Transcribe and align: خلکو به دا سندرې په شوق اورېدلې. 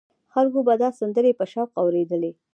خلکو 0.33 0.59
به 0.67 0.73
دا 0.81 0.89
سندرې 0.99 1.31
په 1.39 1.45
شوق 1.51 1.69
اورېدلې. 1.81 2.31